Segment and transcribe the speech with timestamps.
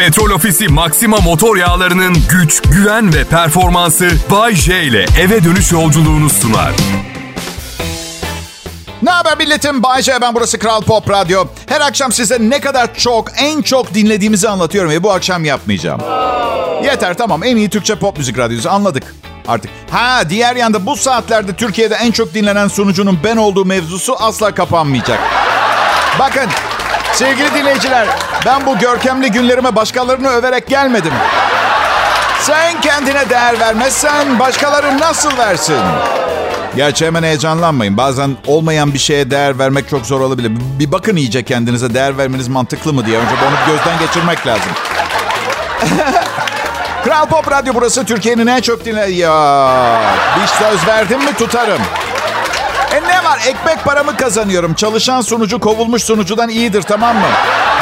[0.00, 6.30] Petrol Ofisi Maxima motor yağlarının güç, güven ve performansı Bay J ile eve dönüş yolculuğunu
[6.30, 6.72] sunar.
[9.02, 9.82] Ne haber milletim?
[9.82, 11.44] Bay J ben burası Kral Pop Radyo.
[11.66, 16.00] Her akşam size ne kadar çok, en çok dinlediğimizi anlatıyorum ve bu akşam yapmayacağım.
[16.84, 19.14] Yeter tamam en iyi Türkçe pop müzik radyosu anladık
[19.48, 19.70] artık.
[19.90, 25.20] Ha diğer yanda bu saatlerde Türkiye'de en çok dinlenen sunucunun ben olduğu mevzusu asla kapanmayacak.
[26.18, 26.46] Bakın
[27.12, 28.08] sevgili dinleyiciler
[28.46, 31.12] ben bu görkemli günlerime başkalarını överek gelmedim.
[32.40, 35.76] Sen kendine değer vermezsen başkaları nasıl versin?
[36.76, 37.96] Gerçi hemen heyecanlanmayın.
[37.96, 40.52] Bazen olmayan bir şeye değer vermek çok zor olabilir.
[40.78, 43.18] Bir bakın iyice kendinize değer vermeniz mantıklı mı diye.
[43.18, 44.72] Önce onu gözden geçirmek lazım.
[47.04, 48.04] Kral Pop Radyo burası.
[48.04, 49.10] Türkiye'nin en çok dinle...
[49.10, 50.00] Ya
[50.42, 51.80] bir söz verdim mi tutarım.
[52.94, 53.38] E ne var?
[53.46, 54.74] Ekmek paramı kazanıyorum.
[54.74, 57.26] Çalışan sunucu kovulmuş sunucudan iyidir tamam mı?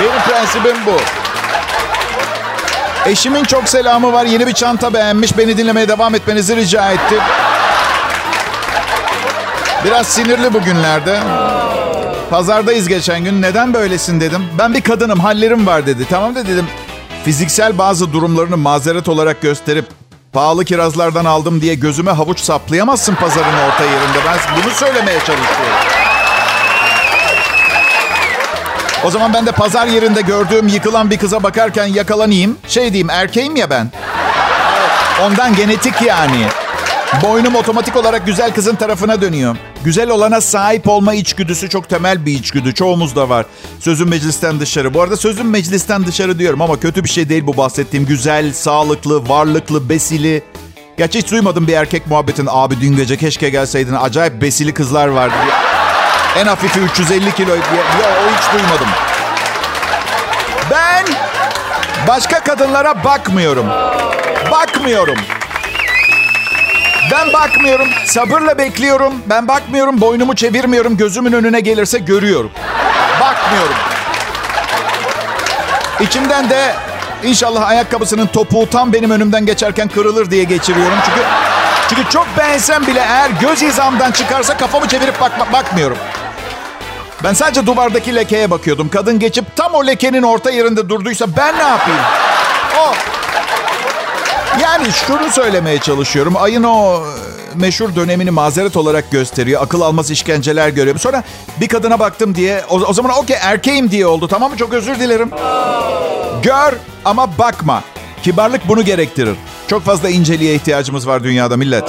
[0.00, 0.96] Benim prensibim bu.
[3.10, 4.24] Eşimin çok selamı var.
[4.24, 5.38] Yeni bir çanta beğenmiş.
[5.38, 7.14] Beni dinlemeye devam etmenizi rica etti.
[9.84, 11.20] Biraz sinirli bugünlerde.
[12.30, 13.42] Pazardayız geçen gün.
[13.42, 14.44] Neden böylesin dedim.
[14.58, 16.06] Ben bir kadınım, hallerim var dedi.
[16.10, 16.66] Tamam da dedim.
[17.24, 19.97] Fiziksel bazı durumlarını mazeret olarak gösterip
[20.32, 24.18] pahalı kirazlardan aldım diye gözüme havuç saplayamazsın pazarın orta yerinde.
[24.26, 25.74] Ben bunu söylemeye çalışıyorum.
[29.04, 32.58] O zaman ben de pazar yerinde gördüğüm yıkılan bir kıza bakarken yakalanayım.
[32.68, 33.90] Şey diyeyim erkeğim ya ben.
[35.22, 36.46] Ondan genetik yani.
[37.22, 39.56] Boynum otomatik olarak güzel kızın tarafına dönüyor.
[39.84, 42.74] Güzel olana sahip olma içgüdüsü çok temel bir içgüdü.
[42.74, 43.46] Çoğumuzda var.
[43.80, 44.94] Sözüm meclisten dışarı.
[44.94, 48.06] Bu arada sözüm meclisten dışarı diyorum ama kötü bir şey değil bu bahsettiğim.
[48.06, 50.42] Güzel, sağlıklı, varlıklı, besili.
[50.98, 52.48] Gerçi hiç duymadım bir erkek muhabbetin.
[52.50, 53.94] Abi dün gece keşke gelseydin.
[53.94, 55.34] Acayip besili kızlar vardı.
[56.36, 57.54] En hafifi 350 kilo.
[57.54, 58.88] Ya, o hiç duymadım.
[60.70, 61.04] Ben
[62.08, 63.66] başka kadınlara bakmıyorum.
[64.50, 65.16] Bakmıyorum.
[67.10, 67.88] Ben bakmıyorum.
[68.06, 69.14] Sabırla bekliyorum.
[69.26, 70.00] Ben bakmıyorum.
[70.00, 70.96] Boynumu çevirmiyorum.
[70.96, 72.50] Gözümün önüne gelirse görüyorum.
[73.20, 73.74] Bakmıyorum.
[76.00, 76.74] İçimden de
[77.24, 80.98] inşallah ayakkabısının topuğu tam benim önümden geçerken kırılır diye geçiriyorum.
[81.06, 81.20] Çünkü
[81.88, 85.96] çünkü çok beğensem bile eğer göz hizamdan çıkarsa kafamı çevirip bakma, bakmıyorum.
[87.24, 88.88] Ben sadece duvardaki lekeye bakıyordum.
[88.88, 92.00] Kadın geçip tam o lekenin orta yerinde durduysa ben ne yapayım?
[92.80, 92.94] O
[94.62, 96.34] yani şunu söylemeye çalışıyorum.
[96.36, 99.62] Ayın o e, meşhur dönemini mazeret olarak gösteriyor.
[99.62, 100.98] Akıl almaz işkenceler görüyor.
[100.98, 101.22] Sonra
[101.60, 104.28] bir kadına baktım diye o, o zaman okey erkeğim diye oldu.
[104.28, 104.56] Tamam mı?
[104.56, 105.30] Çok özür dilerim.
[106.42, 106.74] Gör
[107.04, 107.82] ama bakma.
[108.22, 109.36] Kibarlık bunu gerektirir.
[109.68, 111.84] Çok fazla inceliğe ihtiyacımız var dünyada millet.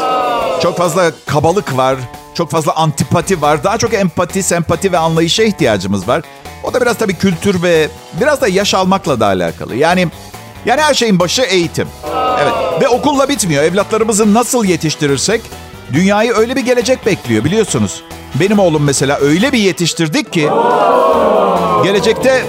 [0.61, 1.95] Çok fazla kabalık var.
[2.33, 3.63] Çok fazla antipati var.
[3.63, 6.21] Daha çok empati, sempati ve anlayışa ihtiyacımız var.
[6.63, 7.89] O da biraz tabii kültür ve
[8.21, 9.75] biraz da yaş almakla da alakalı.
[9.75, 10.07] Yani
[10.65, 11.87] yani her şeyin başı eğitim.
[12.41, 12.53] Evet.
[12.81, 13.63] Ve okulla bitmiyor.
[13.63, 15.41] Evlatlarımızı nasıl yetiştirirsek
[15.93, 18.03] dünyayı öyle bir gelecek bekliyor biliyorsunuz.
[18.35, 20.49] Benim oğlum mesela öyle bir yetiştirdik ki
[21.83, 22.43] gelecekte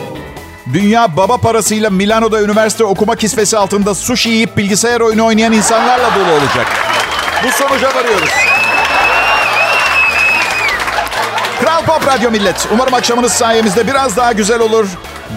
[0.73, 6.33] dünya baba parasıyla Milano'da üniversite okuma kisvesi altında sushi yiyip bilgisayar oyunu oynayan insanlarla dolu
[6.33, 6.67] olacak.
[7.45, 8.31] Bu sonuca varıyoruz.
[11.61, 12.69] Kral Pop Radyo Millet.
[12.73, 14.87] Umarım akşamınız sayemizde biraz daha güzel olur.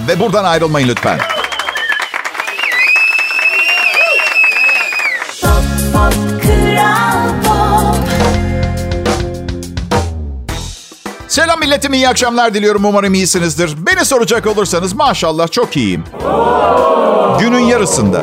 [0.07, 1.19] Ve buradan ayrılmayın lütfen.
[11.63, 12.85] Milletim, iyi akşamlar diliyorum.
[12.85, 13.75] Umarım iyisinizdir.
[13.77, 16.03] Beni soracak olursanız maşallah çok iyiyim.
[17.39, 18.21] Günün yarısında.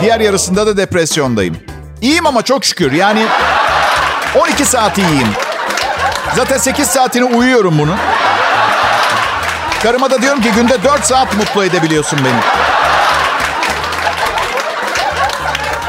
[0.00, 1.56] Diğer yarısında da depresyondayım.
[2.00, 2.92] İyiyim ama çok şükür.
[2.92, 3.26] Yani
[4.40, 5.28] 12 saat iyiyim.
[6.36, 7.96] Zaten 8 saatini uyuyorum bunun.
[9.82, 12.40] Karıma da diyorum ki günde 4 saat mutlu edebiliyorsun beni.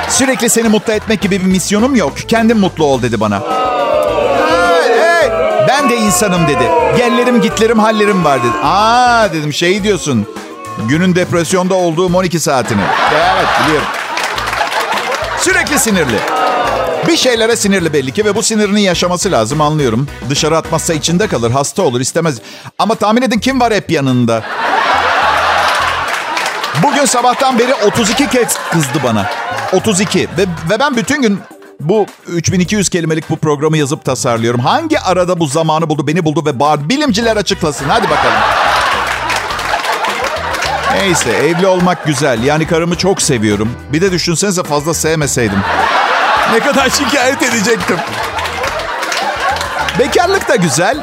[0.09, 2.13] Sürekli seni mutlu etmek gibi bir misyonum yok.
[2.27, 3.64] Kendim mutlu ol dedi bana.
[5.85, 6.72] Ben de insanım dedi.
[6.97, 8.51] Gellerim gitlerim hallerim var dedi.
[8.63, 10.28] Aa dedim şey diyorsun.
[10.90, 12.81] Günün depresyonda olduğum 12 saatini.
[13.14, 13.87] Evet biliyorum.
[15.40, 16.20] Sürekli sinirli.
[17.08, 20.08] Bir şeylere sinirli belli ki ve bu sinirini yaşaması lazım anlıyorum.
[20.29, 22.41] Dışarı atmazsa içinde kalır, hasta olur, istemez.
[22.79, 24.43] Ama tahmin edin kim var hep yanında?
[26.84, 29.29] Bugün sabahtan beri 32 kez kızdı bana.
[29.73, 31.40] 32 ve, ve ben bütün gün
[31.79, 34.59] bu 3200 kelimelik bu programı yazıp tasarlıyorum.
[34.59, 36.89] Hangi arada bu zamanı buldu, beni buldu ve bağırdı?
[36.89, 37.85] Bilimciler açıklasın.
[37.89, 38.39] Hadi bakalım.
[40.93, 42.43] Neyse evli olmak güzel.
[42.43, 43.69] Yani karımı çok seviyorum.
[43.93, 45.59] Bir de düşünsenize fazla sevmeseydim.
[46.53, 47.97] Ne kadar şikayet edecektim.
[49.99, 50.97] Bekarlık da güzel.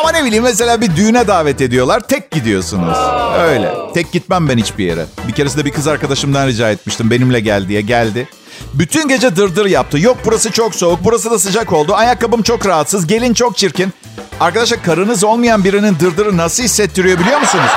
[0.00, 2.00] Ama ne bileyim mesela bir düğüne davet ediyorlar.
[2.00, 2.98] Tek gidiyorsunuz.
[3.40, 3.72] Öyle.
[3.94, 5.06] Tek gitmem ben hiçbir yere.
[5.28, 7.10] Bir keresinde bir kız arkadaşımdan rica etmiştim.
[7.10, 7.80] Benimle gel diye.
[7.80, 8.28] Geldi.
[8.74, 9.98] Bütün gece dırdır yaptı.
[9.98, 11.94] Yok burası çok soğuk, burası da sıcak oldu.
[11.94, 13.92] Ayakkabım çok rahatsız, gelin çok çirkin.
[14.40, 17.70] Arkadaşlar karınız olmayan birinin dırdırı nasıl hissettiriyor biliyor musunuz?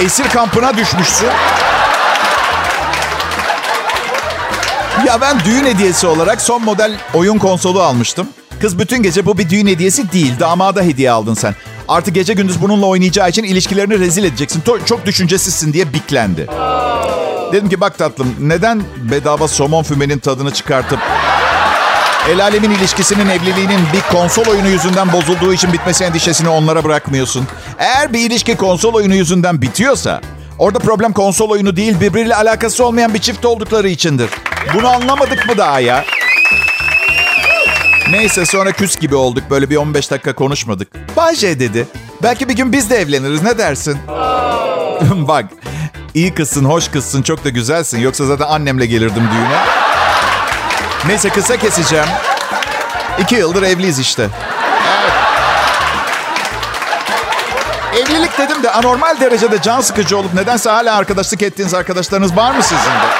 [0.00, 1.28] Esir kampına düşmüşsün.
[5.06, 8.28] Ya ben düğün hediyesi olarak son model oyun konsolu almıştım.
[8.60, 10.34] Kız bütün gece bu bir düğün hediyesi değil.
[10.40, 11.54] Damada hediye aldın sen.
[11.88, 14.62] Artık gece gündüz bununla oynayacağı için ilişkilerini rezil edeceksin.
[14.86, 16.46] Çok düşüncesizsin diye biklendi.
[17.52, 20.98] Dedim ki bak tatlım neden bedava somon fümenin tadını çıkartıp
[22.28, 27.46] El alemin ilişkisinin evliliğinin bir konsol oyunu yüzünden bozulduğu için bitmesi endişesini onlara bırakmıyorsun.
[27.78, 30.20] Eğer bir ilişki konsol oyunu yüzünden bitiyorsa
[30.58, 34.30] orada problem konsol oyunu değil birbiriyle alakası olmayan bir çift oldukları içindir.
[34.74, 36.04] Bunu anlamadık mı daha ya?
[38.10, 39.44] Neyse sonra küs gibi olduk.
[39.50, 41.16] Böyle bir 15 dakika konuşmadık.
[41.16, 41.86] Bayce dedi.
[42.22, 43.42] Belki bir gün biz de evleniriz.
[43.42, 43.98] Ne dersin?
[45.28, 45.44] Bak
[46.14, 47.98] iyi kızsın, hoş kızsın, çok da güzelsin.
[47.98, 49.60] Yoksa zaten annemle gelirdim düğüne.
[51.06, 52.06] Neyse kısa keseceğim.
[53.18, 54.28] İki yıldır evliyiz işte.
[57.94, 62.62] Evlilik dedim de anormal derecede can sıkıcı olup nedense hala arkadaşlık ettiğiniz arkadaşlarınız var mı
[62.62, 63.10] sizin de?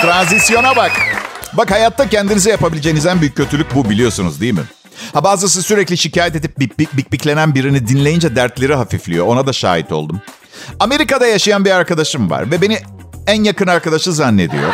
[0.02, 0.92] Transisyona bak.
[1.52, 4.64] Bak hayatta kendinize yapabileceğiniz en büyük kötülük bu biliyorsunuz değil mi?
[5.12, 9.26] Ha bazısı sürekli şikayet edip bik bik bik biklenen birini dinleyince dertleri hafifliyor.
[9.26, 10.20] Ona da şahit oldum.
[10.80, 12.78] Amerika'da yaşayan bir arkadaşım var ve beni
[13.26, 14.72] en yakın arkadaşı zannediyor.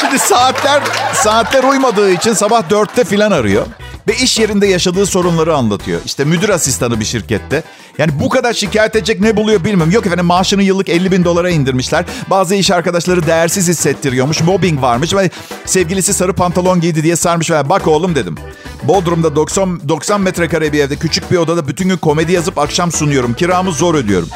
[0.00, 0.82] Şimdi saatler
[1.14, 3.66] saatler uymadığı için sabah dörtte filan arıyor.
[4.08, 6.00] Ve iş yerinde yaşadığı sorunları anlatıyor.
[6.04, 7.62] İşte müdür asistanı bir şirkette.
[7.98, 9.92] Yani bu kadar şikayet edecek ne buluyor bilmiyorum.
[9.92, 12.04] Yok efendim maaşını yıllık 50 bin dolara indirmişler.
[12.30, 14.40] Bazı iş arkadaşları değersiz hissettiriyormuş.
[14.40, 15.30] Mobbing varmış ve
[15.64, 17.50] sevgilisi sarı pantolon giydi diye sarmış.
[17.50, 18.34] Bak oğlum dedim.
[18.82, 23.34] Bodrum'da 90, 90 metrekare bir evde küçük bir odada bütün gün komedi yazıp akşam sunuyorum.
[23.34, 24.28] Kiramı zor ödüyorum.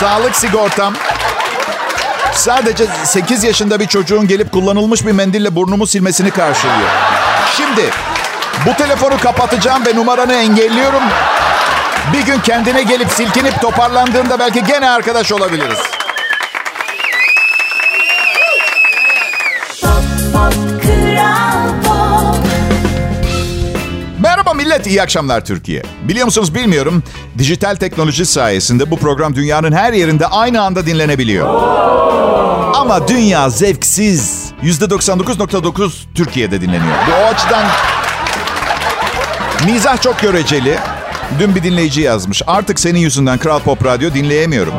[0.00, 0.94] Sağlık sigortam
[2.34, 6.88] sadece 8 yaşında bir çocuğun gelip kullanılmış bir mendille burnumu silmesini karşılıyor.
[7.56, 7.90] Şimdi
[8.66, 11.02] bu telefonu kapatacağım ve numaranı engelliyorum.
[12.12, 15.78] Bir gün kendine gelip silkinip toparlandığında belki gene arkadaş olabiliriz.
[24.18, 25.82] Merhaba millet, iyi akşamlar Türkiye.
[26.02, 27.02] Biliyor musunuz bilmiyorum,
[27.38, 31.48] dijital teknoloji sayesinde bu program dünyanın her yerinde aynı anda dinlenebiliyor.
[32.74, 34.52] Ama dünya zevksiz.
[34.62, 36.96] %99.9 Türkiye'de dinleniyor.
[37.08, 37.64] Bu o açıdan
[39.66, 40.78] Mizah çok göreceli.
[41.38, 42.42] Dün bir dinleyici yazmış.
[42.46, 44.74] Artık senin yüzünden Kral Pop Radyo dinleyemiyorum.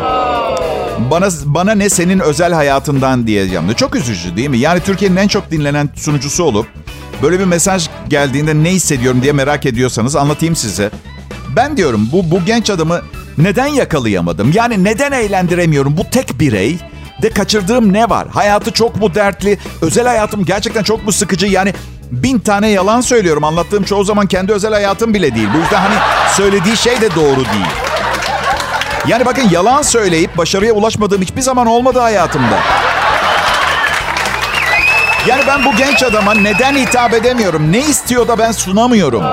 [1.11, 3.73] Bana bana ne senin özel hayatından diyeceğim.
[3.73, 4.57] Çok üzücü değil mi?
[4.57, 6.67] Yani Türkiye'nin en çok dinlenen sunucusu olup
[7.21, 10.89] böyle bir mesaj geldiğinde ne hissediyorum diye merak ediyorsanız anlatayım size.
[11.55, 13.01] Ben diyorum bu bu genç adamı
[13.37, 14.51] neden yakalayamadım?
[14.55, 15.97] Yani neden eğlendiremiyorum?
[15.97, 16.77] Bu tek birey
[17.21, 18.27] de kaçırdığım ne var?
[18.27, 19.57] Hayatı çok mu dertli?
[19.81, 21.47] Özel hayatım gerçekten çok mu sıkıcı?
[21.47, 21.73] Yani
[22.11, 23.43] bin tane yalan söylüyorum.
[23.43, 25.47] Anlattığım çoğu zaman kendi özel hayatım bile değil.
[25.53, 25.95] Bu yüzden hani
[26.35, 27.73] söylediği şey de doğru değil.
[29.07, 32.59] Yani bakın yalan söyleyip başarıya ulaşmadığım hiçbir zaman olmadı hayatımda.
[35.27, 37.71] Yani ben bu genç adama neden hitap edemiyorum?
[37.71, 39.23] Ne istiyor da ben sunamıyorum?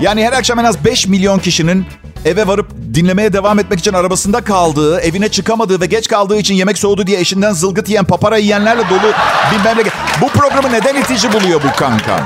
[0.00, 1.86] Yani her akşam en az 5 milyon kişinin
[2.24, 6.78] eve varıp dinlemeye devam etmek için arabasında kaldığı, evine çıkamadığı ve geç kaldığı için yemek
[6.78, 9.12] soğudu diye eşinden zılgıt yiyen, papara yiyenlerle dolu
[9.52, 9.92] bir memleket.
[10.20, 12.20] Bu programı neden itici buluyor bu kankam?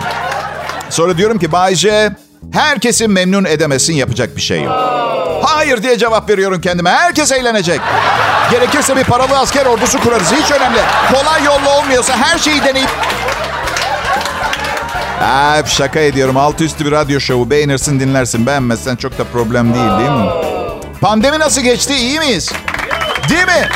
[0.90, 2.16] Sonra diyorum ki Bayce,
[2.52, 4.75] herkesi memnun edemesin yapacak bir şey yok.
[5.43, 6.90] Hayır diye cevap veriyorum kendime.
[6.90, 7.81] Herkes eğlenecek.
[8.50, 10.33] Gerekirse bir paralı asker ordusu kurarız.
[10.33, 10.78] Hiç önemli.
[11.12, 12.88] Kolay yolla olmuyorsa her şeyi deneyip
[15.23, 16.37] Aa, şaka ediyorum.
[16.37, 17.51] Altı üstü bir radyo şovu.
[17.51, 18.47] Beğenirsin dinlersin.
[18.47, 20.31] Beğenmezsen çok da problem değil değil mi?
[21.01, 21.95] Pandemi nasıl geçti?
[21.95, 22.53] İyi miyiz?
[23.29, 23.69] Değil mi?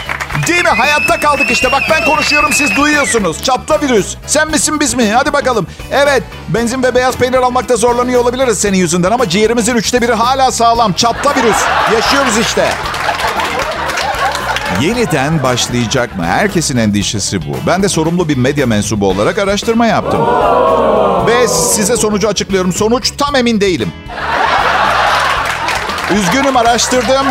[0.48, 0.70] Değil mi?
[0.70, 1.72] Hayatta kaldık işte.
[1.72, 3.42] Bak ben konuşuyorum siz duyuyorsunuz.
[3.42, 4.16] Çatla virüs.
[4.26, 5.10] Sen misin biz mi?
[5.12, 5.66] Hadi bakalım.
[5.92, 9.10] Evet benzin ve beyaz peynir almakta zorlanıyor olabiliriz senin yüzünden.
[9.10, 10.92] Ama ciğerimizin üçte biri hala sağlam.
[10.92, 11.56] Çatla virüs.
[11.94, 12.68] Yaşıyoruz işte.
[14.80, 16.24] Yeniden başlayacak mı?
[16.26, 17.56] Herkesin endişesi bu.
[17.66, 20.20] Ben de sorumlu bir medya mensubu olarak araştırma yaptım.
[21.26, 22.72] Ve size sonucu açıklıyorum.
[22.72, 23.92] Sonuç tam emin değilim.
[26.14, 27.26] Üzgünüm araştırdım.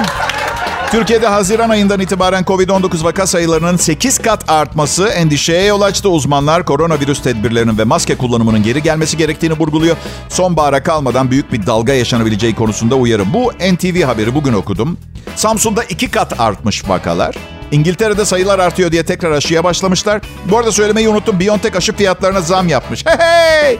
[0.92, 6.10] Türkiye'de Haziran ayından itibaren Covid-19 vaka sayılarının 8 kat artması endişeye yol açtı.
[6.10, 9.98] Uzmanlar koronavirüs tedbirlerinin ve maske kullanımının geri gelmesi gerektiğini vurguluyor.
[10.30, 13.34] Sonbahara kalmadan büyük bir dalga yaşanabileceği konusunda uyarım.
[13.34, 14.98] Bu NTV haberi bugün okudum.
[15.36, 17.36] Samsun'da 2 kat artmış vakalar.
[17.72, 20.22] İngiltere'de sayılar artıyor diye tekrar aşıya başlamışlar.
[20.52, 21.40] Bu arada söylemeyi unuttum.
[21.40, 23.06] Biontech aşı fiyatlarına zam yapmış.
[23.06, 23.80] Hey!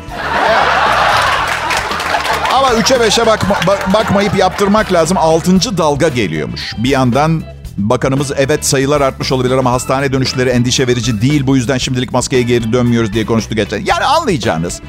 [2.62, 3.56] Valla 3'e 5'e bakma,
[3.94, 5.18] bakmayıp yaptırmak lazım.
[5.18, 5.78] 6.
[5.78, 6.74] dalga geliyormuş.
[6.78, 7.44] Bir yandan
[7.78, 11.48] bakanımız evet sayılar artmış olabilir ama hastane dönüşleri endişe verici değil.
[11.48, 13.86] Bu yüzden şimdilik maskeye geri dönmüyoruz diye konuştu geçen.
[13.86, 14.82] Yani anlayacağınız.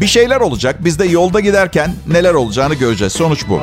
[0.00, 0.76] Bir şeyler olacak.
[0.84, 3.12] Biz de yolda giderken neler olacağını göreceğiz.
[3.12, 3.60] Sonuç bu.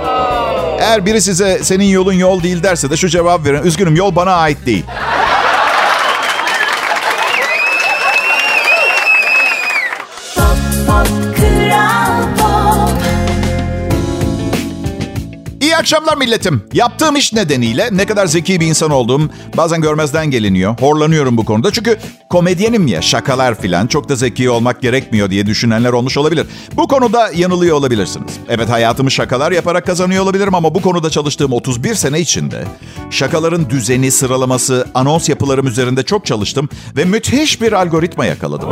[0.80, 3.64] Eğer biri size senin yolun yol değil derse de şu cevap verin.
[3.64, 4.84] Üzgünüm yol bana ait değil.
[15.74, 16.64] İyi akşamlar milletim.
[16.74, 19.22] Yaptığım iş nedeniyle ne kadar zeki bir insan olduğum
[19.58, 20.76] bazen görmezden geliniyor.
[20.80, 21.72] Horlanıyorum bu konuda.
[21.72, 21.98] Çünkü
[22.30, 26.48] komedyenim ya şakalar filan çok da zeki olmak gerekmiyor diye düşünenler olmuş olabilir.
[26.74, 28.34] Bu konuda yanılıyor olabilirsiniz.
[28.50, 32.64] Evet hayatımı şakalar yaparak kazanıyor olabilirim ama bu konuda çalıştığım 31 sene içinde
[33.10, 38.70] şakaların düzeni, sıralaması, anons yapılarım üzerinde çok çalıştım ve müthiş bir algoritma yakaladım.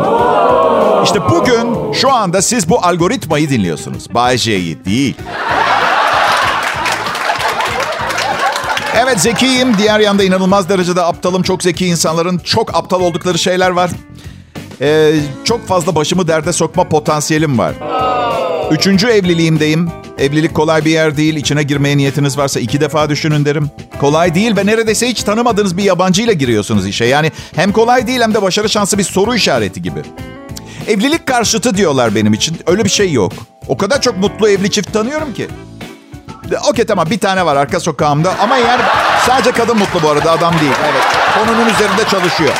[1.03, 4.13] İşte bugün şu anda siz bu algoritmayı dinliyorsunuz.
[4.13, 5.15] Bay J'yi değil.
[9.03, 9.77] Evet zekiyim.
[9.77, 11.43] Diğer yanda inanılmaz derecede aptalım.
[11.43, 13.91] Çok zeki insanların çok aptal oldukları şeyler var.
[14.81, 17.73] Ee, çok fazla başımı derde sokma potansiyelim var.
[18.71, 19.89] Üçüncü evliliğimdeyim.
[20.17, 21.35] Evlilik kolay bir yer değil.
[21.35, 23.71] İçine girmeye niyetiniz varsa iki defa düşünün derim.
[23.99, 27.05] Kolay değil ve neredeyse hiç tanımadığınız bir yabancıyla giriyorsunuz işe.
[27.05, 29.99] Yani hem kolay değil hem de başarı şansı bir soru işareti gibi.
[30.87, 32.57] Evlilik karşıtı diyorlar benim için.
[32.67, 33.33] Öyle bir şey yok.
[33.67, 35.47] O kadar çok mutlu evli çift tanıyorum ki.
[36.69, 38.81] Okey tamam bir tane var arka sokağımda ama yani
[39.27, 40.71] sadece kadın mutlu bu arada adam değil.
[40.91, 41.03] Evet
[41.39, 42.53] konunun üzerinde çalışıyor.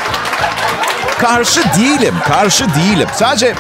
[1.20, 3.08] Karşı değilim, karşı değilim.
[3.16, 3.56] Sadece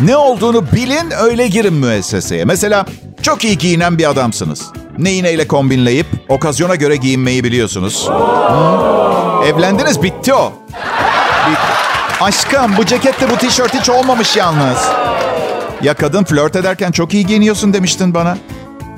[0.00, 2.44] ne olduğunu bilin öyle girin müesseseye.
[2.44, 2.86] Mesela
[3.22, 4.62] çok iyi giyinen bir adamsınız.
[4.98, 8.08] Neyi neyle kombinleyip okazyona göre giyinmeyi biliyorsunuz.
[8.08, 9.44] Hı?
[9.46, 10.52] Evlendiniz bitti o.
[11.50, 11.60] Bitti.
[12.20, 14.78] Aşkım bu ceketle bu tişört hiç olmamış yalnız.
[15.82, 18.36] Ya kadın flört ederken çok iyi giyiniyorsun demiştin bana.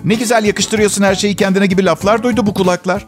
[0.04, 3.06] Ne güzel yakıştırıyorsun her şeyi kendine gibi laflar duydu bu kulaklar.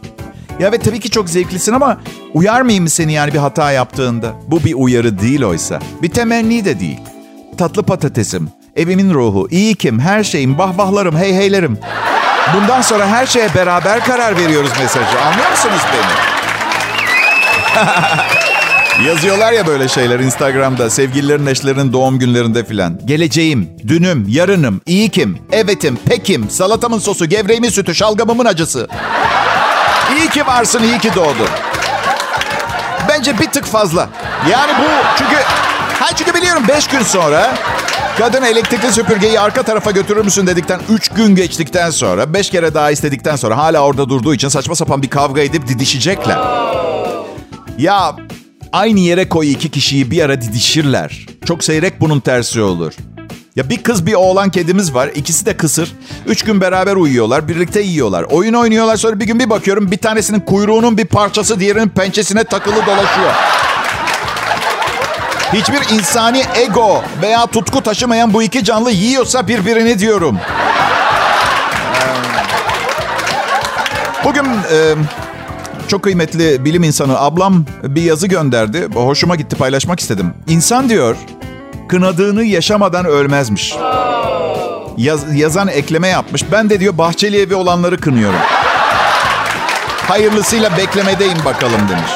[0.60, 2.00] Ya evet tabii ki çok zevklisin ama
[2.34, 4.32] uyar mıyım seni yani bir hata yaptığında?
[4.46, 5.80] Bu bir uyarı değil oysa.
[6.02, 6.98] Bir temenni de değil.
[7.58, 11.78] Tatlı patatesim, evimin ruhu, iyi kim, her şeyim, bahbahlarım, hey heylerim.
[12.54, 15.20] Bundan sonra her şeye beraber karar veriyoruz mesajı.
[15.20, 16.26] Anlıyor musunuz beni?
[19.04, 23.00] Yazıyorlar ya böyle şeyler Instagram'da sevgililerin eşlerinin doğum günlerinde filan.
[23.06, 28.88] Geleceğim, dünüm, yarınım, iyi kim, evetim, pekim, salatamın sosu, gevreğimin sütü, şalgamımın acısı.
[30.18, 31.48] İyi ki varsın, iyi ki doğdun.
[33.08, 34.08] Bence bir tık fazla.
[34.50, 34.84] Yani bu
[35.18, 35.36] çünkü...
[36.00, 37.54] Ha çünkü biliyorum 5 gün sonra
[38.18, 42.90] kadın elektrikli süpürgeyi arka tarafa götürür müsün dedikten 3 gün geçtikten sonra 5 kere daha
[42.90, 46.38] istedikten sonra hala orada durduğu için saçma sapan bir kavga edip didişecekler.
[47.78, 48.16] Ya
[48.73, 51.26] Aynı yere koy iki kişiyi bir ara didişirler.
[51.44, 52.92] Çok seyrek bunun tersi olur.
[53.56, 55.11] Ya bir kız bir oğlan kedimiz var.
[55.14, 55.92] İkisi de kısır.
[56.26, 57.49] Üç gün beraber uyuyorlar.
[57.49, 58.23] Birlikte yiyorlar.
[58.23, 58.96] Oyun oynuyorlar.
[58.96, 63.32] Sonra bir gün bir bakıyorum bir tanesinin kuyruğunun bir parçası diğerinin pençesine takılı dolaşıyor.
[65.52, 70.38] Hiçbir insani ego veya tutku taşımayan bu iki canlı yiyorsa birbirini diyorum.
[74.25, 74.94] Bugün e,
[75.88, 78.88] çok kıymetli bilim insanı ablam bir yazı gönderdi.
[78.94, 80.34] Hoşuma gitti paylaşmak istedim.
[80.48, 81.16] İnsan diyor
[81.88, 83.74] kınadığını yaşamadan ölmezmiş.
[84.96, 86.44] Yaz, yazan ekleme yapmış.
[86.52, 88.38] Ben de diyor Bahçeli evi olanları kınıyorum.
[90.08, 92.12] Hayırlısıyla beklemedeyim bakalım demiş.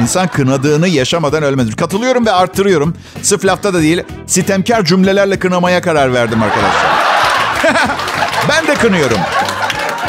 [0.00, 1.76] İnsan kınadığını yaşamadan ölmez.
[1.76, 2.96] Katılıyorum ve arttırıyorum.
[3.22, 6.92] Sırf lafta da değil, sitemkar cümlelerle kınamaya karar verdim arkadaşlar.
[8.48, 9.18] ben de kınıyorum.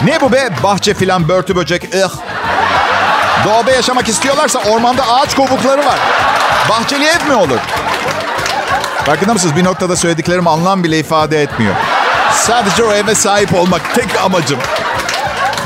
[0.06, 0.50] Ne bu be?
[0.64, 1.84] Bahçe filan, börtü böcek.
[1.84, 2.33] Ih.
[3.46, 6.00] Doğada yaşamak istiyorlarsa ormanda ağaç kovukları var.
[6.70, 7.60] Bahçeli ev mi olur?
[9.06, 9.56] Farkında mısınız?
[9.56, 11.76] Bir noktada söylediklerim anlam bile ifade etmiyor.
[12.34, 14.60] Sadece o eve sahip olmak tek amacım.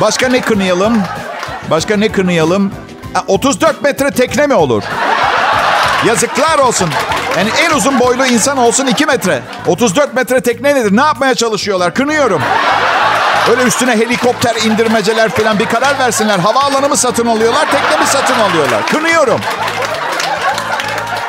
[0.01, 1.03] Başka ne kınayalım?
[1.69, 2.71] Başka ne kınayalım?
[3.27, 4.83] 34 metre tekne mi olur?
[6.05, 6.89] Yazıklar olsun.
[7.37, 9.41] Yani en uzun boylu insan olsun 2 metre.
[9.67, 10.95] 34 metre tekne nedir?
[10.97, 11.93] Ne yapmaya çalışıyorlar?
[11.93, 12.41] Kınıyorum.
[13.51, 16.39] Öyle üstüne helikopter indirmeceler falan bir karar versinler.
[16.39, 18.87] Havaalanı mı satın alıyorlar, tekne mi satın alıyorlar?
[18.87, 19.39] Kınıyorum.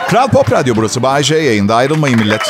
[0.09, 1.03] Kral Pop Radyo burası.
[1.03, 1.75] Bay J yayında.
[1.77, 2.43] Ayrılmayın millet.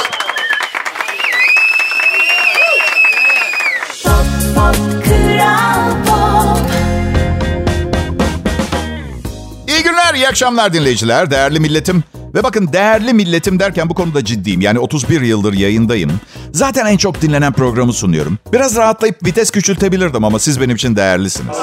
[9.69, 11.31] İyi günler, iyi akşamlar dinleyiciler.
[11.31, 12.05] Değerli milletim.
[12.39, 14.61] Ve bakın değerli milletim derken bu konuda ciddiyim.
[14.61, 16.11] Yani 31 yıldır yayındayım.
[16.53, 18.39] Zaten en çok dinlenen programı sunuyorum.
[18.53, 21.57] Biraz rahatlayıp vites küçültebilirdim ama siz benim için değerlisiniz.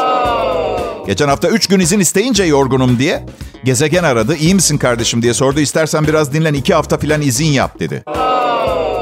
[1.08, 3.26] Geçen hafta 3 gün izin isteyince yorgunum diye
[3.64, 4.36] gezegen aradı.
[4.36, 5.60] İyi misin kardeşim diye sordu.
[5.60, 8.04] İstersen biraz dinlen 2 hafta filan izin yap dedi.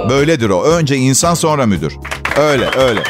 [0.09, 0.63] Böyledir o.
[0.63, 1.93] Önce insan sonra müdür.
[2.37, 3.03] Öyle, öyle.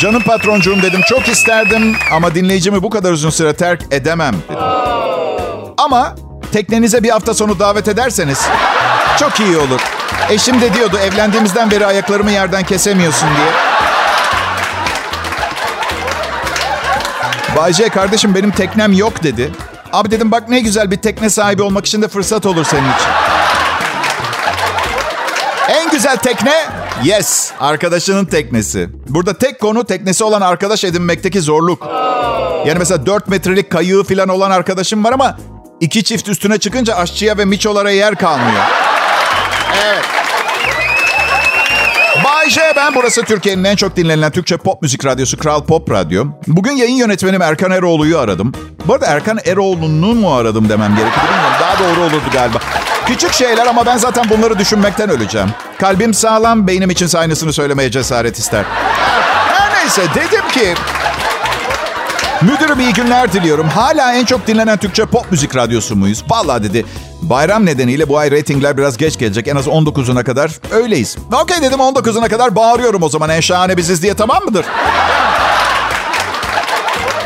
[0.00, 4.62] Canım patroncuğum dedim çok isterdim ama dinleyicimi bu kadar uzun süre terk edemem dedim.
[5.78, 6.14] Ama
[6.46, 8.46] teknenize bir hafta sonu davet ederseniz
[9.20, 9.80] çok iyi olur.
[10.30, 13.48] Eşim de diyordu evlendiğimizden beri ayaklarımı yerden kesemiyorsun diye.
[17.56, 19.52] Bayce kardeşim benim teknem yok dedi.
[19.92, 23.10] Abi dedim bak ne güzel bir tekne sahibi olmak için de fırsat olur senin için.
[25.68, 26.54] En güzel tekne
[27.04, 28.88] yes arkadaşının teknesi.
[29.08, 31.86] Burada tek konu teknesi olan arkadaş edinmekteki zorluk.
[32.66, 35.36] Yani mesela 4 metrelik kayığı falan olan arkadaşım var ama
[35.80, 38.62] iki çift üstüne çıkınca aşçıya ve miçolara yer kalmıyor.
[39.84, 40.04] Evet.
[42.24, 42.94] Bay J ben.
[42.94, 46.24] Burası Türkiye'nin en çok dinlenilen Türkçe pop müzik radyosu Kral Pop Radyo.
[46.46, 48.52] Bugün yayın yönetmenim Erkan Eroğlu'yu aradım.
[48.86, 51.56] Bu arada Erkan Eroğlu'nu mu aradım demem gerekiyor bilmiyorum.
[51.60, 52.58] Daha doğru olurdu galiba.
[53.06, 55.48] Küçük şeyler ama ben zaten bunları düşünmekten öleceğim.
[55.80, 58.64] Kalbim sağlam, beynim için aynısını söylemeye cesaret ister.
[59.48, 60.74] Her neyse dedim ki...
[62.42, 63.68] Müdürüm iyi günler diliyorum.
[63.68, 66.24] Hala en çok dinlenen Türkçe pop müzik radyosu muyuz?
[66.28, 66.86] Vallahi dedi.
[67.22, 69.48] Bayram nedeniyle bu ay reytingler biraz geç gelecek.
[69.48, 71.16] En az 19'una kadar öyleyiz.
[71.42, 73.30] Okey dedim 19'una kadar bağırıyorum o zaman.
[73.30, 74.66] En şahane biziz diye tamam mıdır?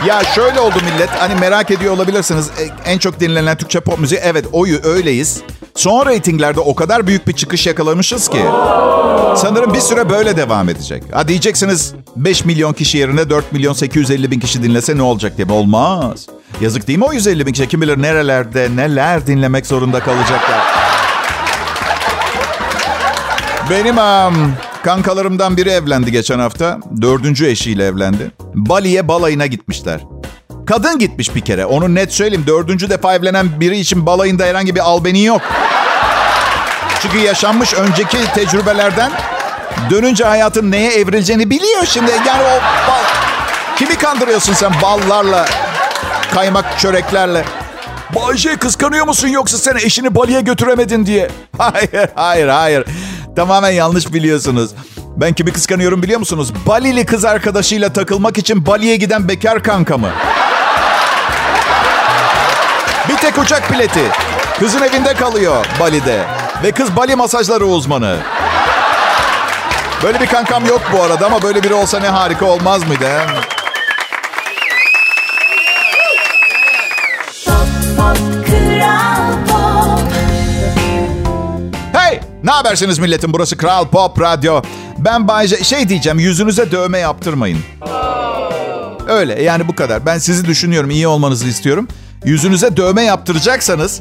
[0.07, 1.09] Ya şöyle oldu millet.
[1.11, 2.47] Hani merak ediyor olabilirsiniz.
[2.47, 4.21] E, en çok dinlenen Türkçe pop müziği.
[4.25, 5.40] Evet oyu öyleyiz.
[5.81, 8.41] Son reytinglerde o kadar büyük bir çıkış yakalamışız ki.
[9.37, 11.03] Sanırım bir süre böyle devam edecek.
[11.13, 15.49] Ha diyeceksiniz 5 milyon kişi yerine 4 milyon 850 bin kişi dinlese ne olacak diye.
[15.51, 16.27] Olmaz.
[16.61, 17.69] Yazık değil mi o 150 bin kişi?
[17.69, 20.61] Kim bilir nerelerde neler dinlemek zorunda kalacaklar.
[23.71, 24.53] Benim um,
[24.85, 26.79] kankalarımdan biri evlendi geçen hafta.
[27.03, 28.31] Dördüncü eşiyle evlendi.
[28.55, 30.01] Bali'ye balayına gitmişler.
[30.71, 31.67] Kadın gitmiş bir kere.
[31.67, 32.45] Onu net söyleyeyim.
[32.47, 35.41] Dördüncü defa evlenen biri için balayında herhangi bir albeni yok.
[37.03, 39.12] Çünkü yaşanmış önceki tecrübelerden
[39.91, 42.11] dönünce hayatın neye evrileceğini biliyor şimdi.
[42.27, 42.61] Yani o
[42.91, 43.03] bal...
[43.77, 45.47] Kimi kandırıyorsun sen ballarla,
[46.35, 47.45] kaymak çöreklerle?
[48.15, 51.30] Bayce kıskanıyor musun yoksa sen eşini Bali'ye götüremedin diye?
[51.59, 52.85] Hayır, hayır, hayır.
[53.37, 54.71] Tamamen yanlış biliyorsunuz.
[55.17, 56.52] Ben kimi kıskanıyorum biliyor musunuz?
[56.67, 60.11] Balili kız arkadaşıyla takılmak için Bali'ye giden bekar kankamı.
[63.11, 64.01] Bir tek uçak bileti.
[64.59, 66.25] Kızın evinde kalıyor Bali'de.
[66.63, 68.19] Ve kız Bali masajları uzmanı.
[70.03, 73.05] Böyle bir kankam yok bu arada ama böyle biri olsa ne harika olmaz mıydı?
[81.93, 82.21] He?
[82.45, 83.33] Ne habersiniz milletim?
[83.33, 84.63] Burası Kral Pop Radyo.
[84.99, 85.65] Ben Bayce...
[85.65, 87.59] Şey diyeceğim, yüzünüze dövme yaptırmayın.
[89.09, 90.07] Öyle, yani bu kadar.
[90.07, 91.89] Ben sizi düşünüyorum, iyi olmanızı istiyorum.
[92.25, 94.00] Yüzünüze dövme yaptıracaksanız...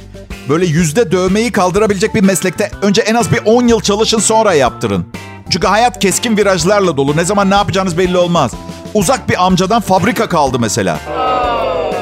[0.49, 2.71] Böyle yüzde dövmeyi kaldırabilecek bir meslekte...
[2.81, 5.05] Önce en az bir 10 yıl çalışın, sonra yaptırın.
[5.49, 7.17] Çünkü hayat keskin virajlarla dolu.
[7.17, 8.51] Ne zaman ne yapacağınız belli olmaz.
[8.93, 10.99] Uzak bir amcadan fabrika kaldı mesela.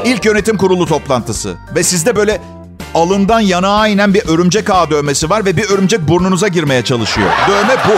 [0.05, 1.55] İlk yönetim kurulu toplantısı.
[1.75, 2.41] Ve sizde böyle
[2.93, 7.29] alından yanağa inen bir örümcek ağ dövmesi var ve bir örümcek burnunuza girmeye çalışıyor.
[7.47, 7.95] Dövme bu.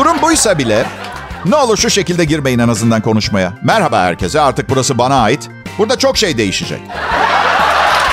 [0.00, 0.86] Durum buysa bile
[1.44, 3.52] ne olur şu şekilde girmeyin en azından konuşmaya.
[3.62, 5.48] Merhaba herkese artık burası bana ait.
[5.78, 6.80] Burada çok şey değişecek.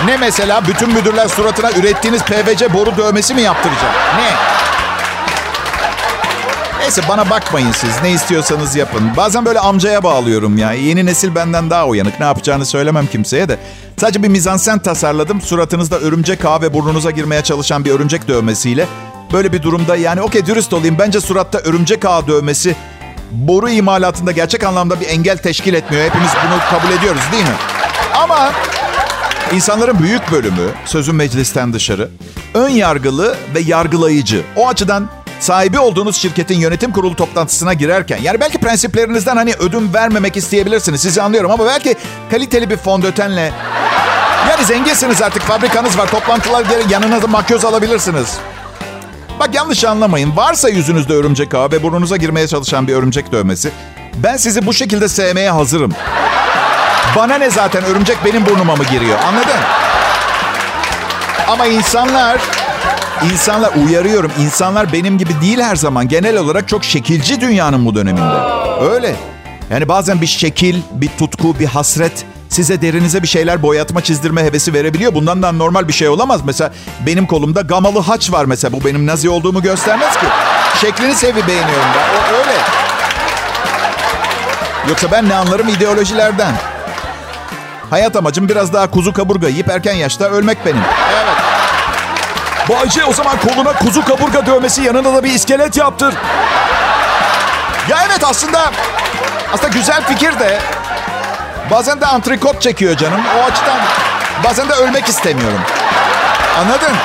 [0.05, 3.91] Ne mesela bütün müdürler suratına ürettiğiniz PVC boru dövmesi mi yaptıracak?
[4.17, 4.31] Ne?
[6.79, 7.89] Neyse bana bakmayın siz.
[8.03, 9.11] Ne istiyorsanız yapın.
[9.17, 10.71] Bazen böyle amcaya bağlıyorum ya.
[10.73, 12.19] Yeni nesil benden daha uyanık.
[12.19, 13.57] Ne yapacağını söylemem kimseye de.
[13.97, 15.41] Sadece bir mizansen tasarladım.
[15.41, 18.87] Suratınızda örümcek ağ ve burnunuza girmeye çalışan bir örümcek dövmesiyle.
[19.33, 20.95] Böyle bir durumda yani okey dürüst olayım.
[20.99, 22.75] Bence suratta örümcek ağ dövmesi
[23.31, 26.05] boru imalatında gerçek anlamda bir engel teşkil etmiyor.
[26.05, 27.55] Hepimiz bunu kabul ediyoruz değil mi?
[28.13, 28.51] Ama
[29.53, 32.09] insanların büyük bölümü, sözün meclisten dışarı,
[32.53, 34.41] ön yargılı ve yargılayıcı.
[34.55, 35.09] O açıdan
[35.39, 41.01] sahibi olduğunuz şirketin yönetim kurulu toplantısına girerken yani belki prensiplerinizden hani ödün vermemek isteyebilirsiniz.
[41.01, 41.95] Sizi anlıyorum ama belki
[42.31, 43.51] kaliteli bir fondötenle
[44.49, 48.37] yani zenginsiniz artık fabrikanız var toplantılar gelin yanınıza makyöz alabilirsiniz.
[49.39, 50.35] Bak yanlış anlamayın.
[50.35, 53.71] Varsa yüzünüzde örümcek ağı ve burnunuza girmeye çalışan bir örümcek dövmesi.
[54.15, 55.91] Ben sizi bu şekilde sevmeye hazırım.
[57.15, 59.59] Bana ne zaten örümcek benim burnuma mı giriyor anladın?
[61.47, 62.41] Ama insanlar
[63.31, 64.31] İnsanlar uyarıyorum.
[64.39, 66.07] İnsanlar benim gibi değil her zaman.
[66.07, 68.35] Genel olarak çok şekilci dünyanın bu döneminde.
[68.81, 69.15] Öyle.
[69.69, 74.73] Yani bazen bir şekil, bir tutku, bir hasret size derinize bir şeyler boyatma, çizdirme hevesi
[74.73, 75.13] verebiliyor.
[75.15, 76.41] Bundan da normal bir şey olamaz.
[76.45, 76.71] Mesela
[77.05, 78.73] benim kolumda gamalı haç var mesela.
[78.73, 80.25] Bu benim nazi olduğumu göstermez ki.
[80.81, 82.33] Şeklini sevi beğeniyorum ben.
[82.33, 82.57] O öyle.
[84.89, 86.55] Yoksa ben ne anlarım ideolojilerden.
[87.89, 90.81] Hayat amacım biraz daha kuzu kaburga yiyip erken yaşta ölmek benim.
[91.13, 91.35] Evet.
[92.69, 96.13] Bayce o zaman koluna kuzu kaburga dövmesi yanına da bir iskelet yaptır.
[97.89, 98.71] Ya evet aslında
[99.53, 100.59] aslında güzel fikir de
[101.71, 103.21] bazen de antrikot çekiyor canım.
[103.39, 103.79] O açıdan
[104.43, 105.61] bazen de ölmek istemiyorum.
[106.59, 106.95] Anladın?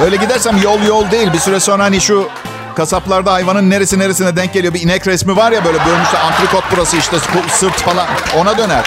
[0.00, 1.32] Böyle gidersem yol yol değil.
[1.32, 2.28] Bir süre sonra hani şu
[2.76, 4.74] kasaplarda hayvanın neresi neresine denk geliyor.
[4.74, 6.20] Bir inek resmi var ya böyle bölmüşler.
[6.20, 7.16] Antrikot burası işte
[7.48, 8.06] sırt falan.
[8.36, 8.84] Ona döner.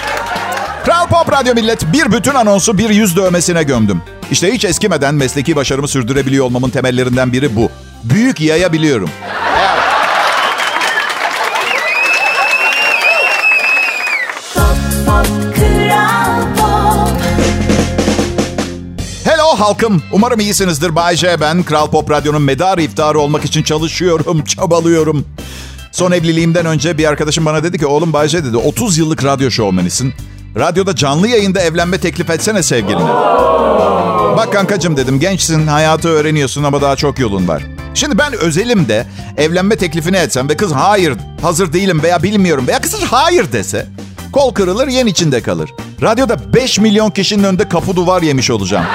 [0.85, 4.01] Kral Pop Radyo Millet bir bütün anonsu bir yüz dövmesine gömdüm.
[4.31, 7.71] İşte hiç eskimeden mesleki başarımı sürdürebiliyor olmamın temellerinden biri bu.
[8.03, 9.09] Büyük yayabiliyorum.
[19.61, 20.03] Halkım.
[20.11, 20.95] Umarım iyisinizdir.
[20.95, 21.63] Bay J ben.
[21.63, 25.25] Kral Pop Radyo'nun medar iftarı olmak için çalışıyorum, çabalıyorum.
[25.91, 29.51] Son evliliğimden önce bir arkadaşım bana dedi ki oğlum Bay J dedi 30 yıllık radyo
[29.51, 30.13] şovmenisin.
[30.57, 33.09] Radyoda canlı yayında evlenme teklif etsene sevgiline.
[34.37, 37.63] Bak kankacım dedim gençsin hayatı öğreniyorsun ama daha çok yolun var.
[37.93, 43.03] Şimdi ben özelimde evlenme teklifini etsem ve kız hayır hazır değilim veya bilmiyorum veya kız
[43.03, 43.87] hayır dese
[44.31, 45.69] kol kırılır yen içinde kalır.
[46.01, 48.85] Radyoda 5 milyon kişinin önünde kapı duvar yemiş olacağım.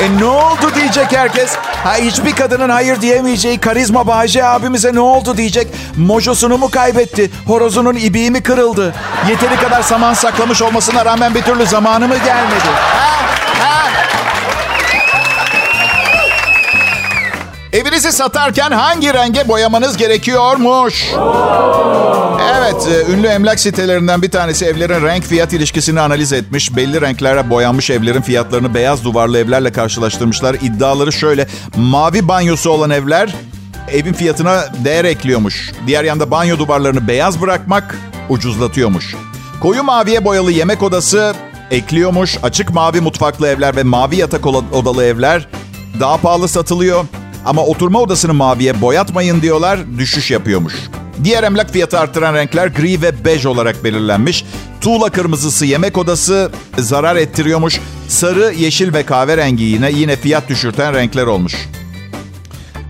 [0.00, 1.56] E ne oldu diyecek herkes.
[1.84, 5.68] Ha hiçbir kadının hayır diyemeyeceği karizma Bahçe abimize ne oldu diyecek.
[5.96, 7.30] Mojosunu mu kaybetti?
[7.46, 8.94] Horozunun ibiği mi kırıldı?
[9.28, 12.68] Yeteri kadar saman saklamış olmasına rağmen bir türlü zamanı mı gelmedi?
[12.96, 13.25] Ha?
[17.76, 21.06] Evinizi satarken hangi renge boyamanız gerekiyormuş?
[22.58, 26.76] Evet, e, ünlü emlak sitelerinden bir tanesi evlerin renk fiyat ilişkisini analiz etmiş.
[26.76, 30.54] Belli renklere boyanmış evlerin fiyatlarını beyaz duvarlı evlerle karşılaştırmışlar.
[30.54, 33.34] İddiaları şöyle, mavi banyosu olan evler
[33.92, 35.72] evin fiyatına değer ekliyormuş.
[35.86, 39.14] Diğer yanda banyo duvarlarını beyaz bırakmak ucuzlatıyormuş.
[39.60, 41.34] Koyu maviye boyalı yemek odası
[41.70, 42.38] ekliyormuş.
[42.42, 45.48] Açık mavi mutfaklı evler ve mavi yatak odalı evler
[46.00, 47.04] daha pahalı satılıyor.
[47.46, 50.74] Ama oturma odasını maviye boyatmayın diyorlar, düşüş yapıyormuş.
[51.24, 54.44] Diğer emlak fiyatı arttıran renkler gri ve bej olarak belirlenmiş.
[54.80, 57.80] Tuğla kırmızısı yemek odası zarar ettiriyormuş.
[58.08, 61.54] Sarı, yeşil ve kahverengi yine yine fiyat düşürten renkler olmuş.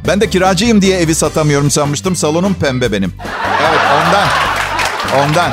[0.09, 2.17] Ben de kiracıyım diye evi satamıyorum sanmıştım.
[2.17, 3.13] Salonum pembe benim.
[3.69, 4.29] Evet ondan.
[5.25, 5.53] Ondan.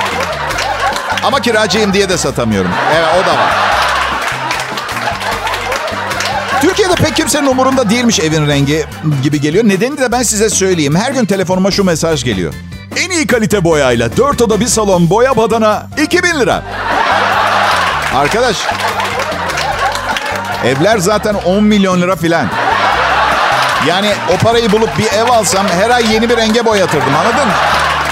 [1.23, 2.71] Ama kiracıyım diye de satamıyorum.
[2.95, 3.82] Evet o da var.
[6.63, 8.85] Türkiye'de pek kimsenin umurunda değilmiş evin rengi
[9.23, 9.63] gibi geliyor.
[9.63, 10.95] Nedeni de ben size söyleyeyim.
[10.95, 12.53] Her gün telefonuma şu mesaj geliyor.
[12.95, 16.63] En iyi kalite boyayla 4 oda bir salon boya badana 2000 lira.
[18.15, 18.57] Arkadaş
[20.65, 22.47] evler zaten 10 milyon lira filan.
[23.87, 27.53] Yani o parayı bulup bir ev alsam her ay yeni bir renge boyatırdım anladın mı?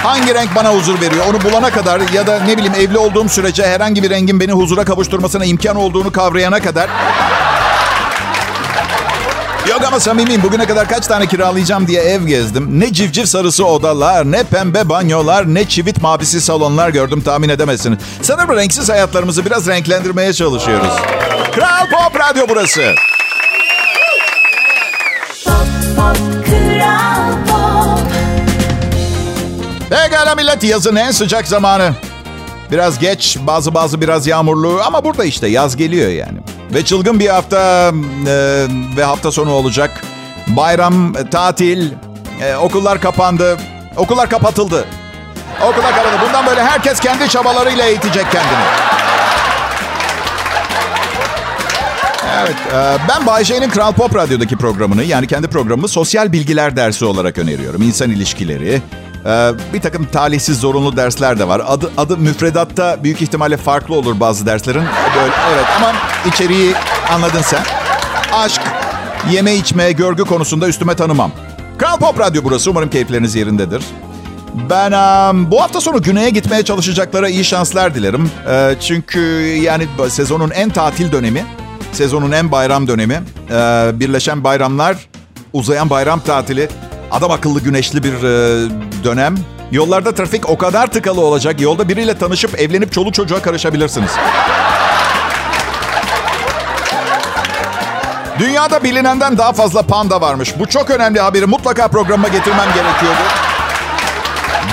[0.03, 3.67] Hangi renk bana huzur veriyor onu bulana kadar ya da ne bileyim evli olduğum sürece
[3.67, 6.89] herhangi bir rengin beni huzura kavuşturmasına imkan olduğunu kavrayana kadar
[9.69, 10.43] Yok ama samimiyim.
[10.43, 12.79] Bugüne kadar kaç tane kiralayacağım diye ev gezdim.
[12.79, 17.97] Ne civciv sarısı odalar, ne pembe banyolar, ne çivit mavisi salonlar gördüm tahmin edemezsiniz.
[18.21, 20.93] Sanırım renksiz hayatlarımızı biraz renklendirmeye çalışıyoruz.
[21.51, 22.93] Kral Pop Radyo burası.
[25.45, 26.17] Pop, pop.
[29.89, 31.91] Pekala millet yazın en sıcak zamanı.
[32.71, 36.37] Biraz geç, bazı bazı biraz yağmurlu ama burada işte yaz geliyor yani.
[36.73, 37.91] Ve çılgın bir hafta
[38.27, 38.65] e,
[38.97, 40.01] ve hafta sonu olacak.
[40.47, 41.91] Bayram, e, tatil,
[42.41, 43.57] e, okullar kapandı.
[43.97, 44.85] Okullar kapatıldı.
[45.61, 46.21] Okullar kapatıldı.
[46.27, 48.63] Bundan böyle herkes kendi çabalarıyla eğitecek kendini.
[52.41, 57.37] Evet, e, ben Bayşe'nin Kral Pop Radyo'daki programını yani kendi programımı sosyal bilgiler dersi olarak
[57.37, 57.81] öneriyorum.
[57.81, 58.81] İnsan ilişkileri,
[59.25, 61.61] ee, bir takım talihsiz zorunlu dersler de var.
[61.67, 64.83] Adı, adı müfredatta büyük ihtimalle farklı olur bazı derslerin.
[65.15, 65.93] Böyle, evet ama
[66.25, 66.73] içeriği
[67.13, 67.63] anladın sen.
[68.33, 68.61] Aşk,
[69.31, 71.31] yeme içme, görgü konusunda üstüme tanımam.
[71.77, 72.71] Kral Pop Radyo burası.
[72.71, 73.83] Umarım keyifleriniz yerindedir.
[74.69, 78.23] Ben um, bu hafta sonu güneye gitmeye çalışacaklara iyi şanslar dilerim.
[78.23, 79.19] Uh, çünkü
[79.61, 81.45] yani sezonun en tatil dönemi,
[81.91, 83.15] sezonun en bayram dönemi.
[83.49, 84.97] Uh, birleşen bayramlar,
[85.53, 86.69] uzayan bayram tatili.
[87.11, 88.69] Adam akıllı güneşli bir e,
[89.03, 89.35] dönem.
[89.71, 91.61] Yollarda trafik o kadar tıkalı olacak.
[91.61, 94.11] Yolda biriyle tanışıp evlenip çoluk çocuğa karışabilirsiniz.
[98.39, 100.53] Dünyada bilinenden daha fazla panda varmış.
[100.59, 103.21] Bu çok önemli haberi mutlaka programıma getirmem gerekiyordu.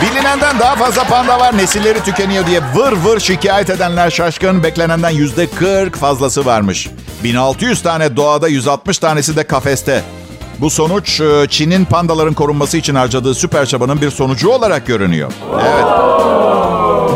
[0.03, 1.57] Bilinenden daha fazla panda var.
[1.57, 4.62] Nesilleri tükeniyor diye vır vır şikayet edenler şaşkın.
[4.62, 6.88] Beklenenden yüzde 40 fazlası varmış.
[7.24, 10.03] 1600 tane doğada 160 tanesi de kafeste.
[10.61, 15.33] Bu sonuç e, Çin'in pandaların korunması için harcadığı süper çabanın bir sonucu olarak görünüyor.
[15.62, 15.85] Evet.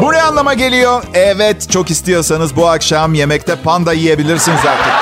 [0.02, 1.02] Bu ne anlama geliyor?
[1.14, 4.92] Evet, çok istiyorsanız bu akşam yemekte panda yiyebilirsiniz artık.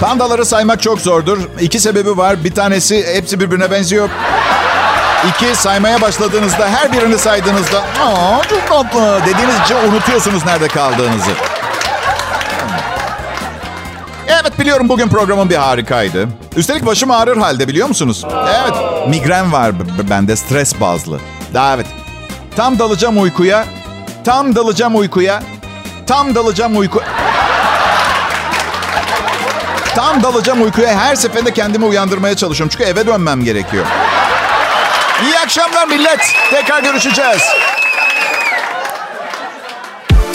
[0.00, 1.38] Pandaları saymak çok zordur.
[1.60, 2.44] İki sebebi var.
[2.44, 4.08] Bir tanesi hepsi birbirine benziyor.
[5.28, 11.30] İki, saymaya başladığınızda her birini saydığınızda aa çok tatlı dediğiniz için unutuyorsunuz nerede kaldığınızı.
[14.58, 16.28] Biliyorum bugün programın bir harikaydı.
[16.56, 18.24] Üstelik başım ağrır halde biliyor musunuz?
[18.48, 19.72] Evet migren var
[20.10, 21.20] bende stres bazlı.
[21.54, 21.86] Daha evet.
[22.56, 23.64] Tam dalacağım uykuya.
[24.24, 25.42] Tam dalacağım uykuya.
[26.06, 27.02] Tam dalacağım uyku...
[29.94, 32.76] Tam dalacağım uykuya her seferinde kendimi uyandırmaya çalışıyorum.
[32.78, 33.86] Çünkü eve dönmem gerekiyor.
[35.24, 36.20] İyi akşamlar millet.
[36.50, 37.42] Tekrar görüşeceğiz.